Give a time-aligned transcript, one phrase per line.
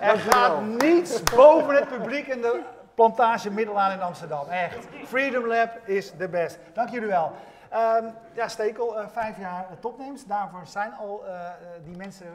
[0.00, 2.62] uitstekende
[2.94, 4.48] plantage Middelaan in Amsterdam.
[4.48, 4.86] Echt.
[5.04, 6.58] Freedom Lab is de best.
[6.74, 7.32] Dank jullie wel.
[7.70, 10.26] Ehm, ja, Stekel, eh, vijf jaar uh, topnames.
[10.26, 11.50] Daarvoor zijn al eh,
[11.84, 12.26] die mensen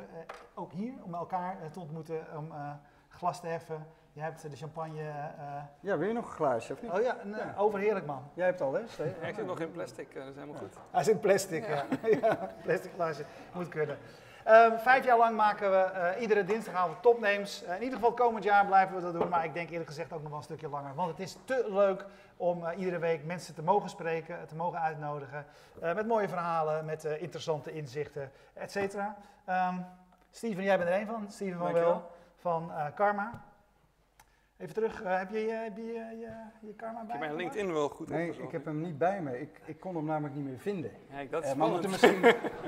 [0.53, 2.51] ook hier om elkaar te ontmoeten, om
[3.09, 3.85] glas te heffen.
[4.13, 5.01] Je hebt de champagne.
[5.79, 6.91] ja, wil je nog een glaasje of niet?
[6.91, 7.53] Oh ja, een, ja.
[7.57, 8.23] overheerlijk man.
[8.34, 8.81] Jij hebt al, hè?
[8.87, 9.27] Stekel?
[9.27, 10.73] Ik zit nog in plastic, dat is helemaal goed.
[10.91, 11.84] Hij zit in plastic, ja.
[12.21, 12.49] ja.
[12.63, 13.98] plastic glaasje, moet kunnen.
[14.47, 17.63] Um, vijf jaar lang maken we uh, iedere dinsdagavond topnames.
[17.63, 20.13] Uh, in ieder geval komend jaar blijven we dat doen, maar ik denk eerlijk gezegd
[20.13, 20.95] ook nog wel een stukje langer.
[20.95, 22.05] Want het is te leuk
[22.37, 25.45] om uh, iedere week mensen te mogen spreken, te mogen uitnodigen.
[25.79, 29.15] met mooie verhalen, met interessante inzichten, et cetera.
[29.49, 29.85] Um,
[30.31, 31.25] Steven, jij bent er een van.
[31.29, 33.31] Steven van Wel van Karma.
[34.62, 36.29] Even terug, uh, heb je je, heb je, je,
[36.67, 37.05] je karma bij?
[37.05, 39.41] Ik heb mijn LinkedIn wel goed Nee, ik heb hem niet bij me.
[39.41, 40.91] Ik, ik kon hem namelijk niet meer vinden.
[41.09, 42.26] Ja, dat is uh, maar we moeten, misschien,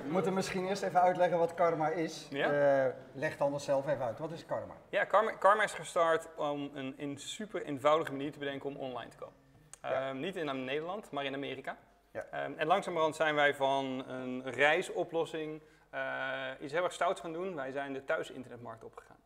[0.10, 2.28] moeten misschien eerst even uitleggen wat karma is.
[2.30, 2.86] Ja?
[2.86, 4.20] Uh, leg dan zelf even uit.
[4.20, 4.74] Wat is karma?
[4.90, 9.10] Ja, karma, karma is gestart om een, een super eenvoudige manier te bedenken om online
[9.10, 9.36] te komen.
[9.82, 10.10] Ja.
[10.10, 11.78] Um, niet in Nederland, maar in Amerika.
[12.12, 12.46] Ja.
[12.46, 15.62] Um, en langzamerhand zijn wij van een reisoplossing
[16.60, 17.56] iets heel erg stouts gaan doen.
[17.56, 19.18] Wij zijn de thuisinternetmarkt opgegaan.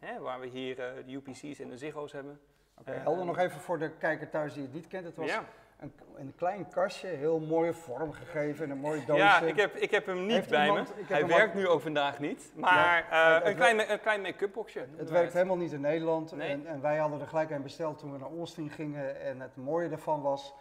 [0.00, 2.40] Hè, waar we hier uh, de UPC's en de Ziggo's hebben.
[2.80, 5.04] Okay, helder nog even voor de kijker thuis die het niet kent.
[5.04, 5.44] Het was ja.
[5.78, 9.22] een, een, klein kastje, heel mooie vorm gegeven, een mooie doosje.
[9.22, 11.02] Ja, ik heb, ik heb hem niet bij iemand, me.
[11.06, 12.52] Hij werkt nu ook vandaag niet.
[12.54, 14.86] Maar ja, uh, een, klein, een klein make-up boxje.
[14.96, 16.36] Het werkt helemaal niet in Nederland.
[16.36, 16.50] Nee.
[16.50, 19.20] En, en, wij hadden er gelijk een besteld toen we naar Austin gingen.
[19.20, 20.54] En het mooie daarvan was,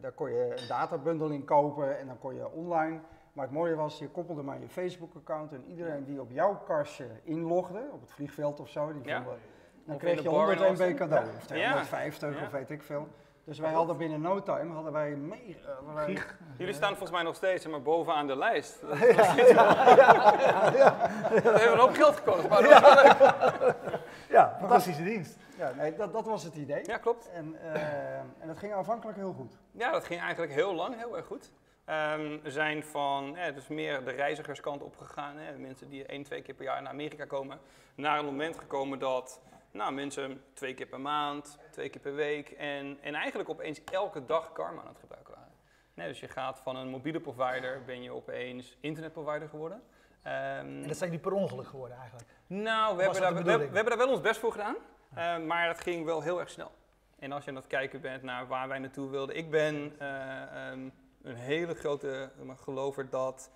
[0.00, 3.00] daar kon je een databundel in kopen en dan kon je online
[3.36, 7.06] maar het mooie was, je koppelde maar je Facebook-account en iedereen die op jouw kastje
[7.22, 9.22] inlogde, op het vliegveld of zo, die ja.
[9.22, 9.40] vonden,
[9.84, 11.32] dan of kreeg je 100 MB cadeau, ja.
[11.36, 13.08] of 250 of weet ik veel.
[13.44, 15.56] Dus wij hadden binnen no time hadden wij mee.
[16.08, 16.16] Uh,
[16.56, 18.80] Jullie staan volgens mij nog steeds maar bovenaan de lijst.
[18.88, 19.34] Dat, ja,
[20.76, 20.96] ja,
[21.28, 22.62] heeft een hoop geld gekost, maar
[24.28, 25.36] Ja, fantastische dienst.
[25.58, 26.84] Ja, nee, dat, dat was het idee.
[26.86, 27.30] Ja, klopt.
[27.30, 29.58] En, uh, en dat ging aanvankelijk heel goed.
[29.72, 31.52] Ja, dat ging eigenlijk heel lang heel erg goed.
[31.90, 35.36] Um, zijn van, ja, dus meer de reizigerskant opgegaan.
[35.36, 35.58] Hè.
[35.58, 37.58] Mensen die één, twee keer per jaar naar Amerika komen.
[37.94, 42.50] Naar een moment gekomen dat nou, mensen twee keer per maand, twee keer per week
[42.50, 45.52] en, en eigenlijk opeens elke dag Karma aan het gebruiken waren.
[45.94, 49.82] Nee, dus je gaat van een mobiele provider, ben je opeens internetprovider geworden.
[50.26, 52.28] Um, en dat zijn die per ongeluk geworden eigenlijk?
[52.46, 54.76] Nou, we hebben, daar, we, we, hebben daar wel ons best voor gedaan,
[55.16, 56.72] uh, maar het ging wel heel erg snel.
[57.18, 60.70] En als je aan het kijken bent naar waar wij naartoe wilden, ik ben uh,
[60.70, 60.92] um,
[61.26, 63.50] een hele grote gelover dat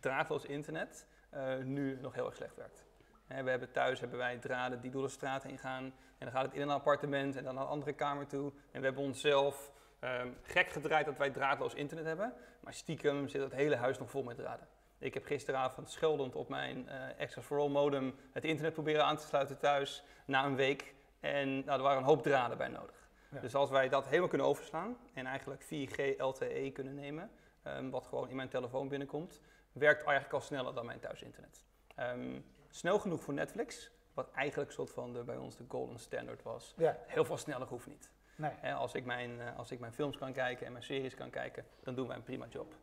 [0.00, 2.84] draadloos internet uh, nu nog heel erg slecht werkt.
[3.26, 5.84] We hebben thuis hebben wij draden die door de straat heen gaan.
[5.84, 5.92] En
[6.26, 8.52] dan gaat het in een appartement en dan naar een andere kamer toe.
[8.70, 12.32] En we hebben onszelf um, gek gedraaid dat wij draadloos internet hebben.
[12.60, 14.66] Maar stiekem zit het hele huis nog vol met draden.
[14.98, 19.16] Ik heb gisteravond scheldend op mijn uh, Access for All modem het internet proberen aan
[19.16, 20.94] te sluiten thuis na een week.
[21.20, 22.95] En nou, er waren een hoop draden bij nodig.
[23.40, 27.30] Dus als wij dat helemaal kunnen overslaan en eigenlijk 4G LTE kunnen nemen,
[27.66, 29.40] um, wat gewoon in mijn telefoon binnenkomt,
[29.72, 31.64] werkt eigenlijk al sneller dan mijn thuisinternet.
[32.00, 36.42] Um, snel genoeg voor Netflix, wat eigenlijk soort van de, bij ons de golden standard
[36.42, 36.74] was.
[36.76, 36.98] Ja.
[37.06, 38.10] Heel veel sneller hoeft niet.
[38.36, 38.52] Nee.
[38.54, 41.30] He, als, ik mijn, uh, als ik mijn films kan kijken en mijn series kan
[41.30, 42.74] kijken, dan doen wij een prima job.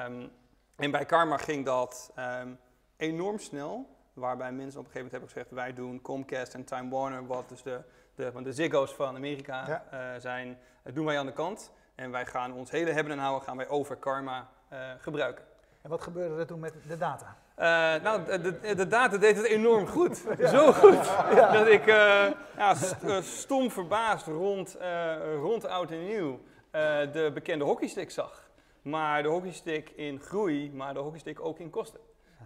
[0.00, 0.30] Um,
[0.76, 2.12] en bij Karma ging dat
[2.96, 6.90] enorm snel, waarbij mensen op een gegeven moment hebben gezegd, wij doen Comcast en Time
[6.90, 7.82] Warner, wat dus de
[8.16, 10.14] de, de Ziggo's van Amerika ja.
[10.14, 11.72] uh, zijn, dat doen wij aan de kant.
[11.94, 15.44] En wij gaan ons hele hebben en houden gaan wij over Karma uh, gebruiken.
[15.82, 17.36] En wat gebeurde er toen met de data?
[17.58, 20.24] Uh, nou, de, de, data deed het enorm goed.
[20.38, 20.48] Ja.
[20.48, 21.52] Zo goed ja.
[21.52, 21.86] dat ik
[22.56, 24.76] ja, st stom verbaasd rond,
[25.40, 26.40] rond oud en nieuw
[27.12, 28.50] de bekende hockeystick zag.
[28.82, 32.00] Maar de hockeystick in groei, maar de hockeystick ook in kosten.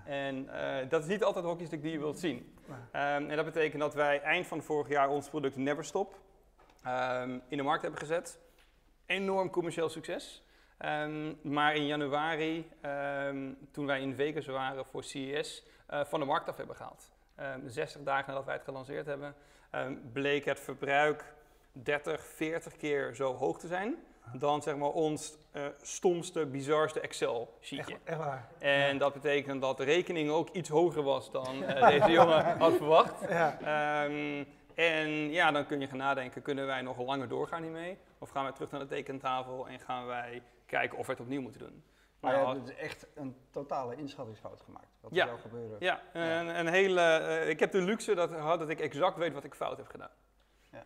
[0.05, 0.49] En
[0.89, 2.55] dat is niet altijd de hockeystick die je wilt zien.
[2.77, 6.19] Um, en dat betekent dat wij eind van vorig jaar ons product Neverstop
[6.87, 8.39] um, in de markt hebben gezet.
[9.07, 10.45] Enorm commercieel succes.
[10.79, 12.71] Um, maar in januari,
[13.71, 17.13] toen wij in Vegas waren voor CES, uh, van de markt af hebben gehaald.
[17.67, 19.35] 60 dagen nadat wij het gelanceerd hebben,
[20.13, 21.35] bleek het verbruik
[21.73, 23.97] 30, 40 keer zo hoog te zijn
[24.33, 27.95] dan zeg maar ons uh, stomste, bizarste Excel-sheetje.
[27.95, 28.49] Echt, echt, waar.
[28.59, 32.77] En dat betekent dat de rekening ook iets hoger was dan uh, deze jongen had
[32.77, 33.29] verwacht.
[33.29, 34.05] Ja.
[34.05, 37.99] Um, en ja, dan kun je gaan nadenken, kunnen wij nog langer doorgaan hiermee?
[38.19, 41.41] Of gaan wij terug naar de tekentafel en gaan wij kijken of we het opnieuw
[41.41, 41.85] moeten doen?
[42.21, 44.99] Maar nou, hebt echt een totale inschattingsfout gemaakt.
[45.01, 45.77] Wat ja, er zou gebeuren.
[45.81, 46.41] Ja, ja.
[46.41, 49.55] Een, een hele, uh, ik heb de luxe dat, dat ik exact weet wat ik
[49.55, 50.11] fout heb gedaan.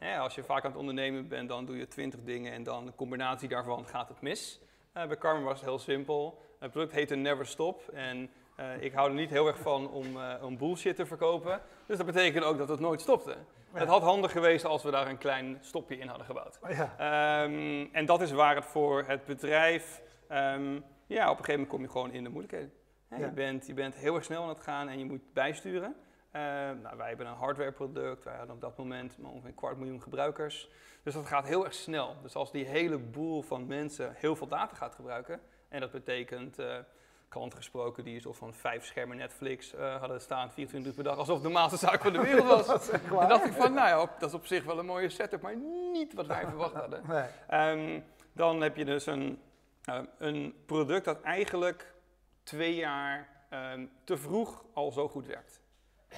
[0.00, 0.18] Ja.
[0.18, 2.94] als je vaak aan het ondernemen bent, dan doe je twintig dingen en dan de
[2.94, 4.60] combinatie daarvan gaat het mis.
[4.96, 6.42] Uh, bij Carmen was het heel simpel.
[6.58, 8.30] Het product heette Never Stop en
[8.80, 10.06] ik hou er niet heel erg van om,
[10.42, 11.60] om bullshit te verkopen.
[11.86, 13.36] Dus dat betekent ook dat het nooit stopte.
[13.78, 16.58] Het had handig geweest als we daar een klein stopje in hadden gebouwd.
[16.62, 16.94] Oh ja.
[16.98, 21.68] Ehm, en dat is waar het voor het bedrijf, ehm, ja, op een gegeven moment
[21.68, 22.72] kom je gewoon in de moeilijkheden.
[23.18, 25.96] je, bent, je bent heel erg snel aan het gaan en je moet bijsturen.
[26.34, 30.02] Ehm, nou, wij hebben een hardwareproduct, wij hadden op dat moment ongeveer een kwart miljoen
[30.02, 30.68] gebruikers.
[31.02, 32.16] Dus dat gaat heel erg snel.
[32.22, 36.58] Dus als die hele boel van mensen heel veel data gaat gebruiken, en dat betekent
[36.58, 36.76] uh,
[37.28, 41.18] klanten gesproken die zo van vijf schermen Netflix uh, hadden staan 24 uur per dag,
[41.18, 42.90] alsof de normaalste zaak van de wereld was.
[42.90, 45.56] en dacht ik van, nou ja, dat is op zich wel een mooie setup, maar
[45.92, 47.02] niet wat wij verwacht hadden.
[47.48, 48.00] Ehm,
[48.32, 49.42] dan heb je dus een,
[50.18, 51.92] een product dat eigenlijk
[52.42, 55.62] twee jaar um, te vroeg al zo goed werkt.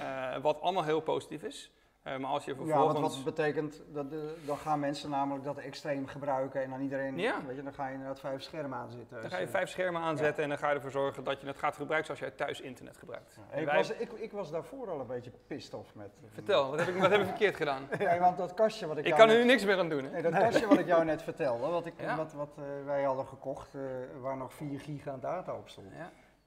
[0.01, 1.71] Uh, wat allemaal heel positief is.
[2.07, 2.93] Uh, maar als je vervolgens...
[2.95, 6.81] Ja, wat, wat betekent, dat de, dan gaan mensen namelijk dat extreem gebruiken en dan
[6.81, 7.45] iedereen, ja.
[7.47, 9.07] weet je, dan ga je inderdaad vijf schermen aanzetten.
[9.09, 11.47] Dan dus, ga je vijf schermen aanzetten en dan ga je ervoor zorgen dat je
[11.47, 13.39] het gaat gebruiken zoals jij thuis internet gebruikt.
[13.51, 16.09] Ja, ik, was, ik, ik, was daarvoor al een beetje pissed off met...
[16.33, 17.87] Vertel, wat heb ik, wat heb ik verkeerd gedaan?
[17.99, 20.09] ja, want dat kastje wat ik Ik kan er nu niks meer aan doen, hè?
[20.09, 23.25] Nee, dat kastje wat ik jou net vertelde, wat, ik, wat, wat uh, wij hadden
[23.25, 23.81] gekocht, uh,
[24.21, 25.87] waar nog 4 giga data op stond.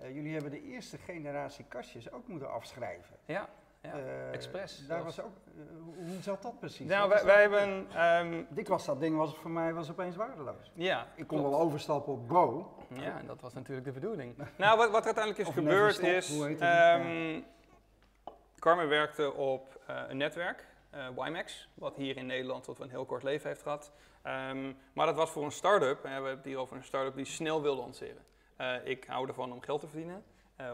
[0.03, 3.17] Jullie hebben de eerste generatie kastjes ook moeten afschrijven.
[3.25, 3.49] Ja
[3.83, 4.87] ja, uh, expres.
[4.87, 5.63] Daar was ook, uh,
[5.95, 6.89] hoe zat dat precies?
[6.89, 7.87] Nou, wij, wij hebben...
[8.05, 10.71] Um, Dik was dat ding was voor mij was opeens waardeloos.
[10.75, 12.75] Ja, Ik kon wel overstappen op Go.
[12.95, 14.35] Ja, en dat was natuurlijk de bedoeling.
[14.57, 16.41] nou, wat, wat er uiteindelijk is gebeurd is...
[16.41, 17.45] Um,
[18.59, 20.67] Carmen werkte op een netwerk,
[21.17, 23.93] WiMAX, wat hier in Nederland tot een heel kort leven heeft gehad.
[24.25, 27.15] Um, maar dat was voor een start-up, en we hebben het hier over een start-up
[27.15, 28.25] die snel wil lanceren.
[28.85, 30.25] Ik hou ervan om geld te verdienen,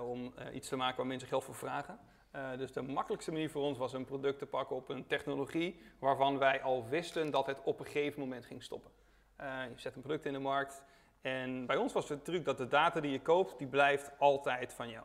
[0.03, 1.99] om iets te maken waar mensen geld voor vragen.
[2.57, 6.39] Dus de makkelijkste manier voor ons was een product te pakken op een technologie waarvan
[6.39, 8.91] wij al wisten dat het op een gegeven moment ging stoppen.
[9.39, 10.85] Je zet een product in de markt
[11.21, 14.73] en bij ons was het truc dat de data die je koopt, die blijft altijd
[14.73, 15.05] van jou.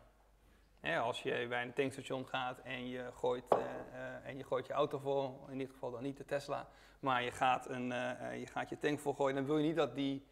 [1.00, 3.44] Als je bij een tankstation gaat en je, gooit,
[4.24, 6.68] en je gooit je auto vol, in dit geval dan niet de Tesla,
[7.00, 7.88] maar je gaat, een,
[8.40, 10.26] je, gaat je tank vol gooien, dan wil je niet dat die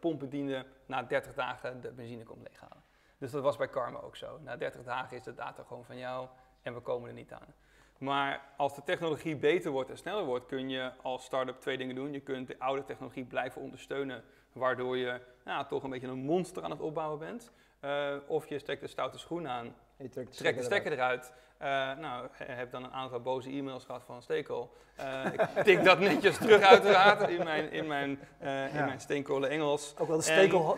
[0.00, 2.82] pompbediende na 30 dagen de benzine komt leeghalen.
[3.18, 4.38] Dus dat was bij Karma ook zo.
[4.42, 6.28] Na 30 dagen is de data gewoon van jou
[6.62, 7.54] en we komen er niet aan.
[7.98, 11.94] Maar als de technologie beter wordt en sneller wordt, kun je als start-up twee dingen
[11.94, 12.12] doen.
[12.12, 16.62] Je kunt de oude technologie blijven ondersteunen, waardoor je nou, toch een beetje een monster
[16.62, 17.52] aan het opbouwen bent.
[17.84, 21.32] Uh, of je steekt de stoute schoen aan, je trekt, de stekker eruit.
[21.62, 24.72] Uh, nou, heb dan een aantal boze e-mails gehad van Stekel.
[25.00, 28.10] Uh, ik tik dat netjes terug uiteraard in mijn, in mijn,
[28.40, 28.84] in ja.
[28.84, 29.94] mijn steenkolen Engels.
[29.98, 30.22] Ook wel de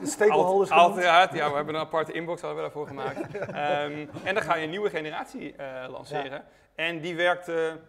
[0.02, 3.34] stekelholders Alt, Uiteraard, ja, we hebben een aparte inbox hadden we daarvoor gemaakt.
[3.34, 5.54] um, en dan ga je een nieuwe generatie
[5.88, 6.30] lanceren.
[6.30, 6.44] Ja.
[6.74, 7.80] En die werkte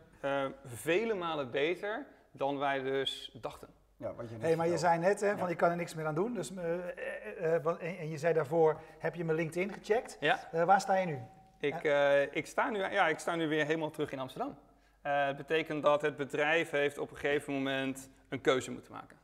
[0.66, 3.77] vele malen beter dan wij dus dachten.
[3.98, 6.06] Ja, wat je hey, maar je zei net, hè, van ik kan er niks meer
[6.06, 6.34] aan doen.
[6.34, 10.18] Dus, uh, uh, uh, en je zei daarvoor, heb je mijn LinkedIn gecheckt?
[10.20, 10.66] Ja.
[10.66, 11.20] waar sta je nu?
[11.60, 11.84] Ik,
[12.32, 14.58] ik, sta nu, ja, ik sta nu weer helemaal terug in Amsterdam.
[15.02, 19.18] het betekent dat het bedrijf heeft op een gegeven moment een keuze moeten maken.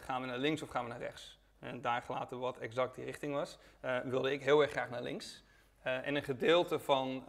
[0.00, 1.42] gaan we naar links of gaan we naar rechts?
[1.58, 3.58] En daar gelaten wat exact die richting was,
[4.04, 5.44] wilde ik heel erg graag naar links.
[5.82, 7.24] en een gedeelte van,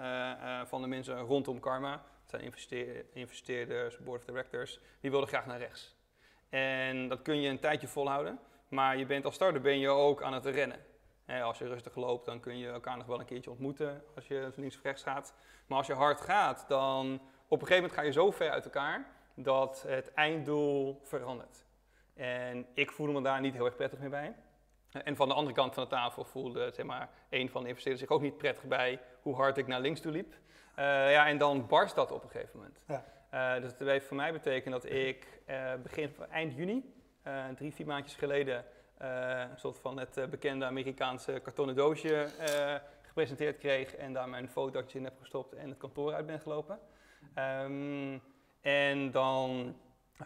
[0.66, 5.46] van de mensen rondom Karma, dat zijn investeer investeerders, board of directors, die wilden graag
[5.46, 5.95] naar rechts.
[6.56, 8.40] En dat kun je een tijdje volhouden.
[8.68, 10.80] Maar je bent als starter ben je ook aan het rennen.
[11.44, 14.52] als je rustig loopt, dan kun je elkaar nog wel een keertje ontmoeten als je
[14.56, 15.34] links of rechts gaat.
[15.68, 17.14] Maar als je hard gaat, dan
[17.48, 21.66] op een gegeven moment ga je zo ver uit elkaar dat het einddoel verandert.
[22.14, 24.36] En ik voelde me daar niet heel erg prettig meer bij.
[24.92, 28.04] En van de andere kant van de tafel voelde zeg maar, een van de investeerders
[28.04, 30.34] zich ook niet prettig bij hoe hard ik naar links toe liep.
[30.34, 32.80] Uh, ja, en dan barst dat op een gegeven moment.
[32.88, 33.06] Ja.
[33.36, 36.94] Uh, dus dat heeft voor mij betekend dat ik uh, begin eind juni,
[37.28, 38.66] uh, drie, vier maandjes geleden,
[38.98, 42.28] een soort van het bekende Amerikaanse kartonnen doosje
[43.02, 46.80] gepresenteerd kreeg en daar mijn fotootje in heb gestopt en het kantoor uit ben gelopen.
[47.64, 48.22] Um,
[48.62, 49.76] en dan,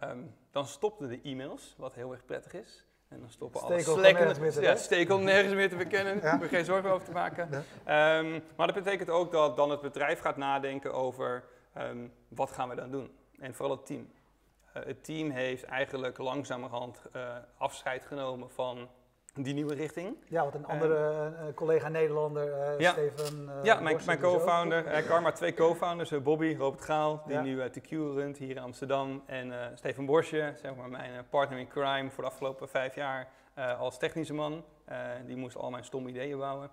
[0.04, 2.86] um, dan stopten de e-mails, wat heel erg prettig is.
[3.08, 4.62] En dan stoppen alle slekken.
[4.62, 6.16] Ja, stekel nergens meer te bekennen.
[6.16, 6.38] Ja.
[6.38, 7.64] Daar geen zorgen over te maken.
[7.86, 8.18] Ja.
[8.20, 11.44] Um, maar dat betekent ook dat dan het bedrijf gaat nadenken over
[11.78, 13.12] Um, wat gaan we dan doen?
[13.40, 14.12] En vooral het team.
[14.78, 18.90] Uh, het team heeft eigenlijk langzamerhand uh, afscheid genomen van
[19.34, 20.18] die nieuwe richting.
[20.28, 22.92] Ja, wat een andere uh, collega Nederlander, ja.
[22.92, 23.50] Steven.
[23.64, 27.42] ja, mijn, mijn co-founder, Karma, twee co-founders, Bobby, Robert Gaal, die ja.
[27.42, 29.24] nu TQ runt hier in Amsterdam.
[29.26, 33.28] En Steven Borsje, zeg maar mijn partner in crime voor de afgelopen vijf jaar
[33.80, 34.64] als technische man.
[35.26, 36.70] die moest al mijn stomme ideeën bouwen.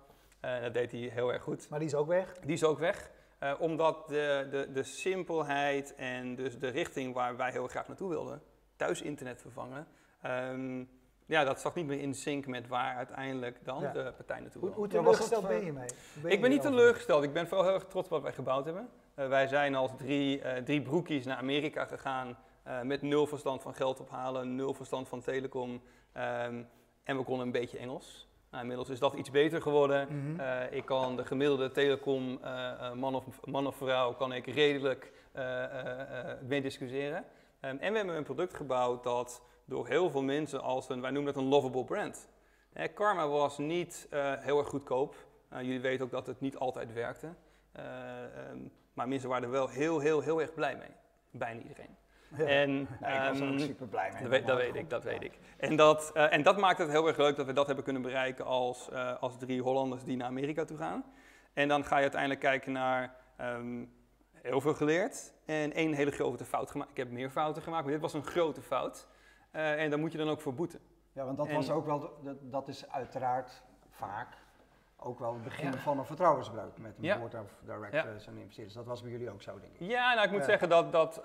[0.61, 1.69] dat deed hij heel erg goed.
[1.69, 2.33] Maar die is ook weg?
[2.39, 3.11] Die is ook weg.
[3.43, 8.09] Uh, omdat de, de, de simpelheid en dus de richting waar wij heel graag naartoe
[8.09, 8.41] wilden,
[8.75, 9.87] thuis internet vervangen,
[10.25, 10.89] um,
[11.25, 14.69] ja, dat zag niet meer in sync met waar uiteindelijk de andere partij naartoe wil.
[14.69, 15.89] Hoe, hoe teleurgesteld ben je mee?
[16.33, 17.23] ik ben niet teleurgesteld.
[17.23, 18.89] Ik ben vooral heel erg trots op wat wij gebouwd hebben.
[19.13, 22.37] wij zijn als drie, drie broekies naar Amerika gegaan
[22.83, 25.81] met nul verstand van geld ophalen, nul verstand van telecom.
[26.11, 26.63] Ehm,
[27.03, 28.26] en we konden een beetje Engels.
[28.51, 30.07] Nou, inmiddels is dat iets beter geworden.
[30.09, 30.39] Mhm.
[30.39, 35.11] Eh, ik kan de gemiddelde telecom uh, man, of, man of vrouw kan ik redelijk
[36.41, 37.17] mee discussiëren.
[37.61, 41.11] Um, en we hebben een product gebouwd dat door heel veel mensen als een, wij
[41.11, 42.29] noemen dat een lovable brand.
[42.93, 44.07] Karma was niet
[44.39, 45.15] heel erg goedkoop.
[45.49, 47.27] jullie weten ook dat het niet altijd werkte.
[47.71, 48.57] Ehm,
[48.93, 50.91] maar mensen waren er wel heel, heel, heel erg blij mee.
[51.31, 51.95] Bijna iedereen.
[52.35, 52.69] En,
[52.99, 54.21] nee, ik was er ook ehm, super blij mee.
[54.21, 55.39] Dat, weet, dat weet ik, dat weet ik.
[55.57, 58.01] En dat, uh, en dat maakt het heel erg leuk dat we dat hebben kunnen
[58.01, 61.03] bereiken als, uh, als drie Hollanders die naar Amerika toe gaan.
[61.53, 63.93] En dan ga je uiteindelijk kijken naar um,
[64.33, 66.91] heel veel geleerd en één hele grote fout gemaakt.
[66.91, 69.07] Ik heb meer fouten gemaakt, maar dit was een grote fout.
[69.55, 70.79] Uh, en daar moet je dan ook voor boeten.
[71.11, 74.27] Ja, want dat was ook wel, dat, dat is uiteraard vaak
[74.97, 77.17] ook wel het begin van een vertrouwensbreuk met een ja.
[77.17, 78.31] board of directors ja.
[78.31, 78.75] en investeerders.
[78.75, 79.87] Dat was bij jullie ook zo, denk ik.
[79.87, 81.21] Ja, nou ik moet zeggen dat, dat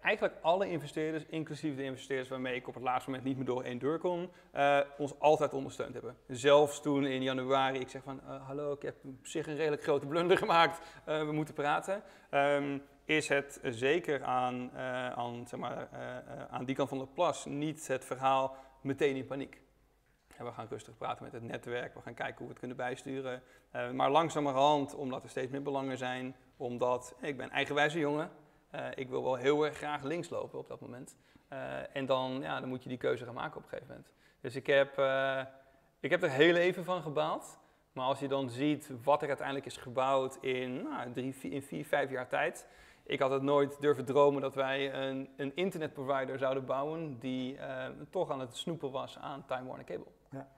[0.00, 3.62] eigenlijk alle investeerders, inclusief de investeerders waarmee ik op het laatste moment niet meer door
[3.62, 6.16] één deur kon, uh, ons altijd ondersteund hebben.
[6.28, 9.82] Zelfs toen in januari ik zeg van, uh, hallo, ik heb op zich een redelijk
[9.82, 12.02] grote blunder gemaakt, uh, we moeten praten.
[12.30, 14.70] Um, is het zeker aan,
[15.14, 15.88] aan, zeg maar,
[16.50, 19.60] aan die kant van de plas niet het verhaal meteen in paniek.
[20.36, 22.76] En we gaan rustig praten met het netwerk, we gaan kijken hoe we het kunnen
[22.76, 23.42] bijsturen.
[23.94, 28.30] maar langzamerhand, omdat er steeds meer belangen zijn, omdat ik ben eigenwijze jongen,
[28.74, 31.16] uh, ik wil wel heel erg graag links lopen op dat moment.
[31.52, 34.12] Uh, en dan, ja, dan moet je die keuze gaan maken op een gegeven moment.
[34.40, 35.40] Dus ik heb, uh,
[36.00, 37.58] ik heb er heel even van gebaald.
[37.92, 41.62] Maar als je dan ziet wat er uiteindelijk is gebouwd in, nou, drie, vier, in
[41.62, 42.66] vier, vijf jaar tijd.
[43.02, 47.58] Ik had het nooit durven dromen dat wij een, een internetprovider zouden bouwen die
[48.10, 50.12] toch aan het snoepen was aan Time Warner Cable.
[50.30, 50.48] Ja.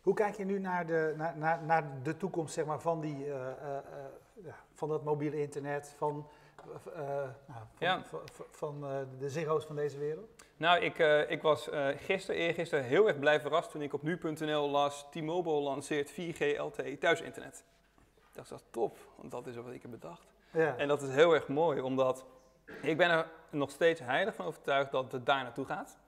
[0.00, 3.26] Hoe kijk je nu naar de, naar, naar, de toekomst zeg maar, van, die,
[4.74, 6.26] van dat mobiele internet, van
[6.64, 6.78] nou,
[7.74, 8.02] van, ja.
[8.04, 10.30] van, van uh, de zero's van deze wereld?
[10.56, 14.70] Nou, ik, uh, ik was gisteren, eergisteren heel erg blij verrast toen ik op nu.nl
[14.70, 17.64] las T-Mobile lanceert 4G LTE thuisinternet.
[18.32, 20.26] Dat is top, want dat is wat ik heb bedacht.
[20.50, 20.76] Ja.
[20.76, 22.24] En dat is heel erg mooi, omdat
[22.82, 25.98] ik ben er nog steeds heilig van overtuigd dat het daar naartoe gaat.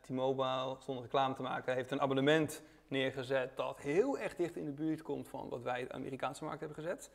[0.00, 2.62] T-Mobile, zonder reclame te maken, heeft een abonnement
[2.92, 6.60] neergezet dat heel erg dicht in de buurt komt van wat wij de Amerikaanse markt
[6.60, 7.10] hebben gezet.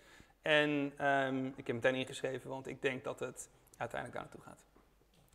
[0.48, 4.66] En um, ik heb meteen ingeschreven, want ik denk dat het uiteindelijk daar naartoe gaat.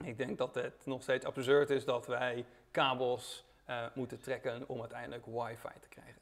[0.08, 4.80] Ik denk dat het nog steeds absurd is dat wij kabels uh, moeten trekken om
[4.80, 6.20] uiteindelijk wifi te krijgen.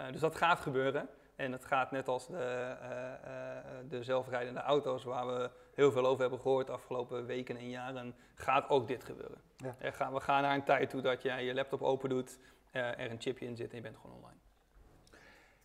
[0.00, 1.08] Uh, dus dat gaat gebeuren.
[1.36, 6.20] En het gaat net als de, uh, de zelfrijdende auto's, waar we heel veel over
[6.20, 9.40] hebben gehoord de afgelopen weken en jaren, gaat ook dit gebeuren.
[9.56, 9.90] Ja.
[9.90, 12.38] Gaan, we gaan naar een tijd toe dat jij je laptop open doet,
[12.70, 14.38] er een chipje in zit en je bent gewoon online.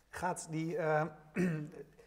[0.08, 0.76] Gaat die,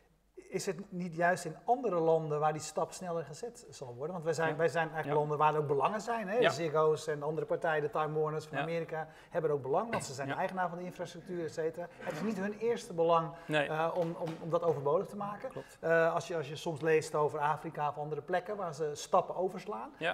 [0.52, 4.12] is het niet juist in andere landen waar die stap sneller gezet zal worden?
[4.12, 6.28] Want wij zijn, wij zijn eigenlijk landen waar er ook belangen zijn.
[6.28, 6.50] Hè?
[6.50, 10.32] Ziggo's en andere partijen, de Time Warners van Amerika, hebben ook belang, want ze zijn
[10.32, 11.88] eigenaar van de infrastructuur, et cetera.
[12.00, 15.50] Het is niet hun eerste belang uh, om, om, om, dat overbodig te maken.
[15.84, 19.36] Uh, als, je, als je soms leest over Afrika of andere plekken waar ze stappen
[19.36, 19.92] overslaan.
[20.00, 20.10] Uh,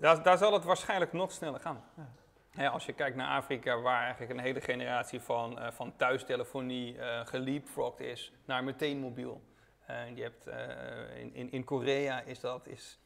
[0.00, 1.84] daar, daar zal het waarschijnlijk nog sneller gaan.
[2.58, 7.26] Als je kijkt naar Afrika, waar eigenlijk een hele generatie van, uh, van thuistelefonie uh,
[7.26, 9.42] geleapfrogged is naar meteen mobiel.
[9.90, 10.46] Uh, je hebt,
[11.16, 12.98] in, in, in Korea is dat, is,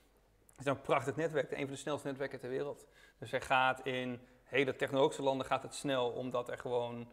[0.58, 2.86] is een prachtig netwerk, een van de snelste netwerken ter wereld.
[3.18, 7.08] Dus er gaat in hele technologische landen gaat het snel, omdat er gewoon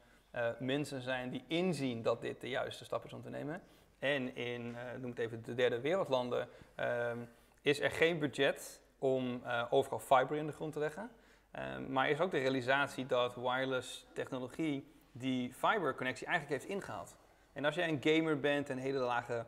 [0.60, 3.62] mensen zijn die inzien dat dit de juiste stap is om te nemen.
[4.00, 7.18] En in, noem het even, de derde wereldlanden ehm,
[7.62, 11.10] is er geen budget om overal fiber in de grond te leggen.
[11.59, 17.17] Um, maar is ook de realisatie dat wireless technologie die fiber-connectie eigenlijk heeft ingehaald.
[17.53, 19.45] En als jij een gamer bent en hele lage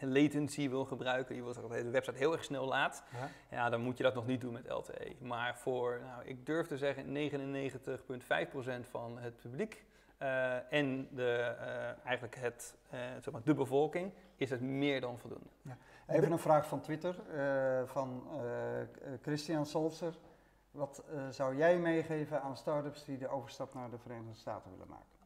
[0.00, 3.28] latency wil gebruiken, je wilt dat de website heel erg snel laat, ja.
[3.56, 3.70] ja.
[3.70, 5.14] dan moet je dat nog niet doen met LTE.
[5.20, 7.30] Maar voor, nou, ik durf te zeggen,
[8.84, 9.84] 99,5% van het publiek
[10.22, 15.18] uh, en de, uh, eigenlijk het, uh, zeg maar, de bevolking is het meer dan
[15.18, 15.48] voldoende.
[15.62, 15.76] Ja.
[16.06, 17.14] Even een vraag van Twitter
[17.86, 18.28] van
[19.22, 20.14] Christian Solzer.
[20.78, 24.88] Wat uh, zou jij meegeven aan start-ups die de overstap naar de Verenigde Staten willen
[24.88, 25.18] maken?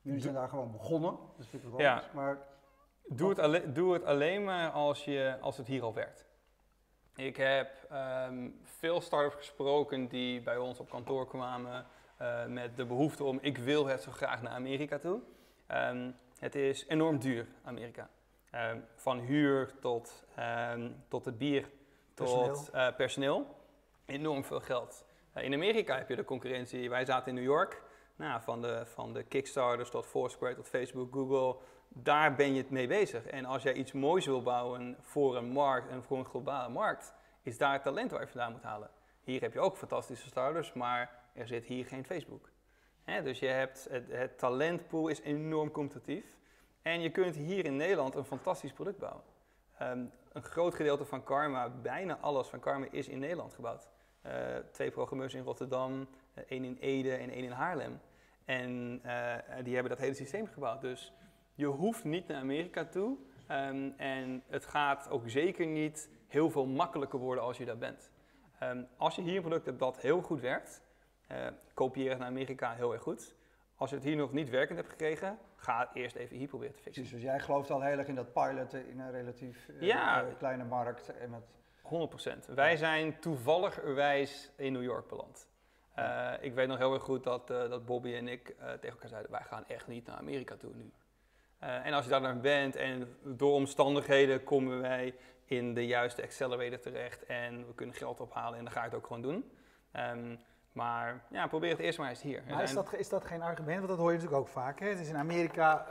[0.00, 2.02] Jullie zijn daar gewoon begonnen, dus vind ik wel ja.
[2.14, 2.38] maar...
[3.08, 6.26] Doe het, alleen, doe het alleen maar als, je, als het hier al werkt.
[7.14, 7.88] Ik heb
[8.28, 11.86] um, veel start-ups gesproken die bij ons op kantoor kwamen
[12.22, 15.20] uh, met de behoefte om, ik wil het zo graag naar Amerika toe.
[15.68, 18.08] Um, het is enorm duur, Amerika.
[18.54, 20.24] Um, van huur tot,
[21.08, 21.70] tot het bier,
[22.14, 22.88] tot personeel.
[22.88, 23.55] Uh, personeel
[24.06, 25.04] enorm veel geld.
[25.34, 26.90] in Amerika heb je de concurrentie.
[26.90, 27.82] Wij zaten in New York.
[28.16, 31.56] Nou, van, de, van de Kickstarters tot Foursquare tot Facebook, Google.
[31.88, 33.26] Daar ben je mee bezig.
[33.26, 37.14] En als jij iets moois wil bouwen voor een markt en voor een globale markt,
[37.42, 38.90] is daar het talent waar je vandaan moet halen.
[39.20, 42.50] Hier heb je ook fantastische starters, maar er zit hier geen Facebook.
[43.04, 46.24] dus je hebt het, het talentpool is enorm competitief.
[46.82, 49.22] En je kunt hier in Nederland een fantastisch product bouwen.
[49.78, 53.88] Ehm, een groot gedeelte van Karma, bijna alles van Karma, is in Nederland gebouwd.
[54.26, 58.00] Uh, twee programmeurs in Rotterdam, uh, één in Ede en één in Haarlem.
[58.44, 60.80] En uh, die hebben dat hele systeem gebouwd.
[60.80, 61.12] Dus
[61.54, 63.16] je hoeft niet naar Amerika toe.
[63.50, 68.10] Um, en het gaat ook zeker niet heel veel makkelijker worden als je daar bent.
[68.62, 70.82] Um, als je hier een product hebt dat heel goed werkt,
[71.74, 73.34] kopieer het naar Amerika heel erg goed.
[73.76, 76.80] Als je het hier nog niet werkend hebt gekregen, ga eerst even hier proberen te
[76.80, 77.02] fixen.
[77.10, 81.16] Dus jij gelooft al heel erg in dat piloten in een relatief uh, kleine markt.
[81.16, 81.42] En met
[81.86, 82.54] 100%.
[82.54, 85.48] Wij zijn toevalligerwijs in New York beland.
[85.98, 89.08] Uh, ik weet nog heel erg goed dat, uh, dat Bobby en ik tegen elkaar
[89.08, 90.90] zeiden, wij gaan echt niet naar Amerika toe nu.
[91.58, 95.14] en als je daar dan bent en door omstandigheden komen wij
[95.44, 98.96] in de juiste accelerator terecht en we kunnen geld ophalen en dan ga je het
[98.96, 99.50] ook gewoon doen.
[99.96, 100.38] Um,
[100.72, 102.42] maar ja, probeer het eerst maar eens hier.
[102.48, 103.76] Maar is dat, is dat geen argument?
[103.76, 104.80] Want dat hoor je natuurlijk ook vaak.
[104.80, 104.88] Hè?
[104.88, 105.86] Het is in Amerika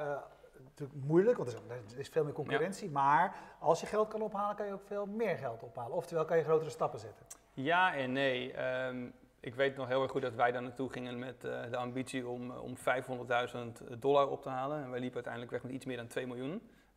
[0.79, 2.89] natuurlijk moeilijk, want er is, veel meer concurrentie.
[2.89, 5.97] Maar als je geld kan ophalen, kan je ook veel meer geld ophalen.
[5.97, 7.25] Oftewel kan je grotere stappen zetten.
[7.53, 8.63] Ja en nee.
[8.87, 11.77] Um, ik weet nog heel erg goed dat wij daar naartoe gingen met uh, de
[11.77, 14.83] ambitie om, om 500.000 dollar op te halen.
[14.83, 16.51] En wij liepen uiteindelijk weg met iets meer dan 2 miljoen.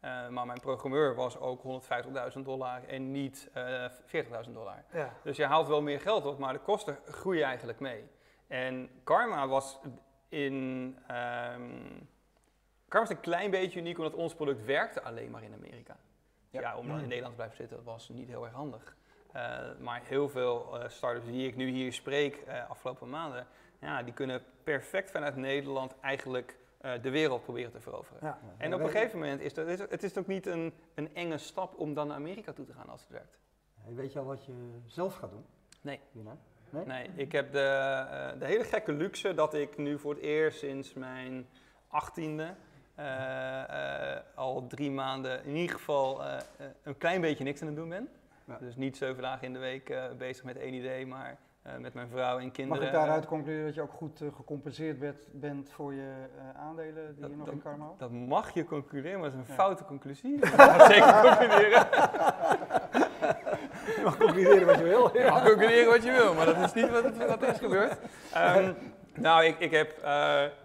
[0.05, 1.63] Uh, maar mijn programmeur was ook
[2.37, 3.91] 150.000 dollar en niet uh, eh,
[4.47, 4.85] 40.000 dollar.
[4.93, 5.13] Ja.
[5.23, 8.05] Dus je haalt wel meer geld op, maar de kosten groeien eigenlijk mee.
[8.47, 9.81] En Karma was
[10.29, 10.99] in.
[11.55, 12.09] Um,
[12.89, 15.97] Karma is een klein beetje uniek omdat ons product werkte alleen maar in Amerika.
[16.51, 17.09] Ja, ja om dan in mm.
[17.09, 18.97] Nederland te blijven zitten was niet heel erg handig.
[19.37, 23.47] Uh, maar heel veel startups die ik nu hier spreek afgelopen maanden,
[23.81, 28.21] ja, die kunnen perfect vanuit Nederland eigenlijk uh, de wereld proberen te veroveren.
[28.23, 28.39] Ja.
[28.57, 31.79] En op een gegeven moment is dat, het is ook niet een, een enge stap
[31.79, 33.39] om dan naar Amerika toe te gaan als het werkt.
[33.87, 35.45] Weet je al wat je zelf gaat doen?
[35.81, 36.01] Nee.
[36.71, 36.85] Nee?
[36.85, 37.59] nee, ik heb de,
[38.35, 41.49] uh, de hele gekke luxe dat ik nu voor het eerst sinds mijn
[41.89, 42.51] achttiende uh,
[44.35, 46.23] al drie maanden in ieder geval
[46.83, 48.09] een klein beetje niks aan het doen ben.
[48.45, 48.59] Ja.
[48.61, 52.09] Dus niet zeven dagen in de week bezig met één idee, maar uh, met mijn
[52.09, 52.83] vrouw en kinderen.
[52.83, 56.13] Mag ik daaruit concluderen dat je ook goed uh, gecompenseerd bent, bent voor je
[56.57, 59.55] aandelen die dat, je nog in Karma Dat mag je concluderen, maar dat is een
[59.55, 59.63] ja.
[59.63, 60.35] foute conclusie.
[60.45, 61.87] Ik mag zeker concluderen.
[63.97, 65.17] je mag concluderen wat je wil.
[65.17, 67.99] Je mag concluderen wat je wil, maar dat is niet wat, wat is gebeurd.
[68.37, 68.77] Um,
[69.15, 69.91] nou, ik, ik, heb,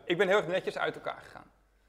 [0.04, 1.43] ik ben heel erg netjes uit elkaar gegaan.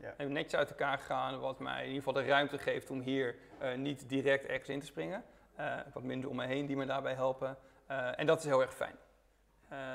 [0.05, 0.15] Ja.
[0.17, 3.37] Ben netjes uit elkaar gegaan, wat mij in ieder geval de ruimte geeft om hier
[3.77, 5.25] niet direct ergens in te springen.
[5.93, 7.57] wat minder om me heen die me daarbij helpen.
[8.17, 8.97] en dat is heel erg fijn.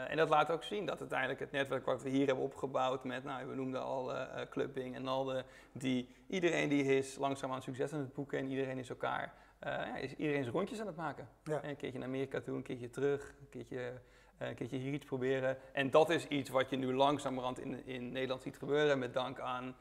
[0.07, 3.23] En dat laat ook zien dat uiteindelijk het netwerk wat we hier hebben opgebouwd met,
[3.23, 4.13] nou, we noemden al
[4.49, 8.77] clubbing en al de, die, iedereen die is langzaamaan succes aan het boeken en iedereen
[8.77, 11.29] is elkaar, ja, is iedereen zijn rondjes aan het maken.
[11.43, 11.63] Ja.
[11.63, 14.01] Een keertje naar Amerika toe, een keertje terug, een keertje,
[14.37, 15.57] een keertje hier iets proberen.
[15.73, 19.39] En dat is iets wat je nu langzamerhand in, in Nederland ziet gebeuren met dank
[19.39, 19.75] aan,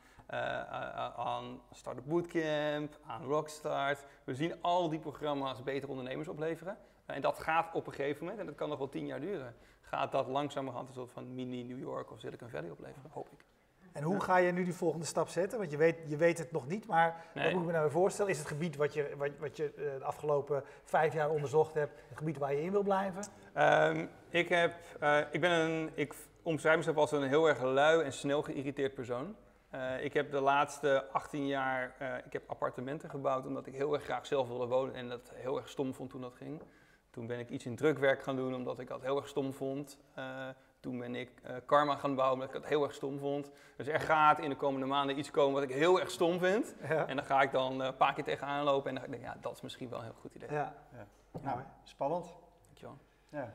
[1.16, 4.04] aan Startup Bootcamp, aan Rockstart.
[4.24, 6.76] We zien al die programma's beter ondernemers opleveren.
[7.06, 9.54] En dat gaat op een gegeven moment, en dat kan nog wel tien jaar duren,
[9.80, 13.44] gaat dat langzamerhand een soort van mini New York of Silicon Valley opleveren, hoop ik.
[13.92, 15.58] En hoe ga je nu die volgende stap zetten?
[15.58, 17.44] Want je weet, je weet het nog niet, maar nee.
[17.44, 18.30] wat moet ik me nou weer voorstellen?
[18.30, 22.02] Is het gebied wat je, wat, wat je uh, de afgelopen vijf jaar onderzocht hebt,
[22.08, 23.22] het gebied waar je in wil blijven?
[23.56, 28.02] Um, ik, heb, uh, ik, ben een, ik omschrijf mezelf als een heel erg lui
[28.02, 29.36] en snel geïrriteerd persoon.
[29.74, 31.94] Uh, ik heb de laatste 18 jaar
[32.26, 35.56] ik heb appartementen gebouwd omdat ik heel erg graag zelf wilde wonen en dat heel
[35.56, 36.62] erg stom vond toen dat ging.
[37.10, 39.98] Toen ben ik iets in drukwerk gaan doen omdat ik dat heel erg stom vond.
[40.18, 40.48] Uh,
[40.80, 43.50] toen ben ik uh, karma gaan bouwen omdat ik dat heel erg stom vond.
[43.76, 46.74] Dus er gaat in de komende maanden iets komen wat ik heel erg stom vind.
[46.88, 47.06] Ja.
[47.06, 49.28] En dan ga ik dan uh, een paar keer tegenaan lopen en dan denk ik,
[49.28, 50.50] ja, dat is misschien wel een heel goed idee.
[50.50, 50.74] Ja.
[50.92, 51.06] ja.
[51.40, 52.34] Nou, spannend.
[52.66, 52.98] Dankjewel.
[53.28, 53.54] Ja.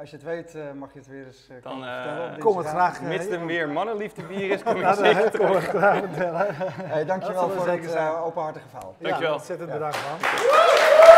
[0.00, 2.38] Als je het weet, uh, mag je het weer eens uh, dan, vertellen.
[2.38, 3.02] Kom het graag.
[3.02, 6.46] Mits er meer mannenliefde bier is, kom ik zeker Kom het graag vertellen.
[6.82, 8.94] hey, dankjewel voor het openhartige verhaal.
[8.98, 9.28] Dankjewel.
[9.28, 11.09] Ja, ontzettend bedankt man.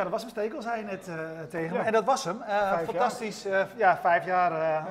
[0.00, 1.16] Ja, dat was hem, Stekel, zei je net uh,
[1.48, 1.82] tegen me.
[1.82, 2.42] En dat was hem.
[2.48, 3.46] Uh, fantastisch.
[3.46, 4.52] Uh, ja, vijf jaar.
[4.52, 4.86] Ja.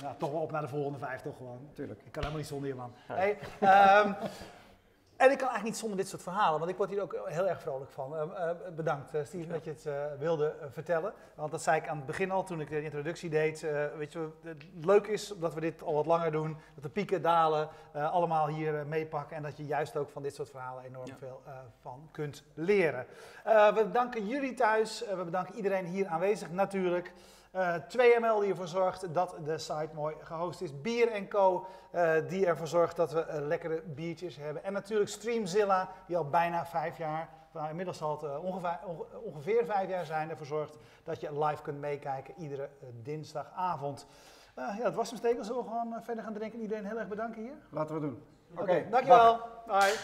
[0.00, 1.68] Ja, toch wel op naar de volgende vijf, toch gewoon.
[1.74, 2.00] Tuurlijk.
[2.04, 2.92] Ik kan helemaal niet zonder je, man.
[3.06, 3.38] Hey,
[4.04, 4.16] um,
[5.20, 7.48] En ik kan eigenlijk niet zonder dit soort verhalen, want ik word hier ook heel
[7.48, 8.14] erg vrolijk van.
[8.14, 11.12] Uh, uh, bedankt, uh, Steven, dat je het wilde vertellen.
[11.34, 13.60] Want dat zei ik aan het begin al toen ik de introductie deed.
[13.96, 17.22] weet je, het leuk is dat we dit al wat langer doen, dat de pieken,
[17.22, 19.36] dalen, allemaal hier meepakken.
[19.36, 21.42] En dat je juist ook van dit soort verhalen enorm veel
[21.80, 23.06] van kunt leren.
[23.44, 27.12] we bedanken jullie thuis, we bedanken iedereen hier aanwezig natuurlijk.
[27.56, 30.80] Uh, eh, 2ML die ervoor zorgt dat de site mooi gehost is.
[30.80, 31.66] Bier Co.
[31.94, 34.64] Uh, die ervoor zorgt dat we uh, lekkere biertjes hebben.
[34.64, 38.78] En natuurlijk Streamzilla die al bijna vijf jaar, nou, inmiddels zal het ongeveer,
[39.22, 42.68] ongeveer vijf jaar zijn, ervoor zorgt dat je live kunt meekijken iedere
[43.02, 44.06] dinsdagavond.
[44.54, 45.44] ja, dat was hem steken.
[45.44, 46.60] Zullen we gewoon verder gaan drinken?
[46.60, 47.56] Iedereen heel erg bedanken hier.
[47.70, 48.22] Laten we doen.
[48.52, 49.40] Oké, okay, dankjewel.
[49.66, 49.94] Bye.